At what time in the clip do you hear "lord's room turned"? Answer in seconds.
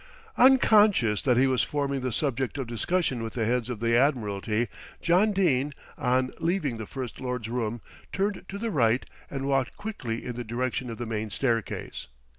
7.21-8.43